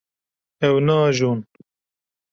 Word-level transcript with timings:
Ew 0.67 0.75
naajon. 0.85 1.39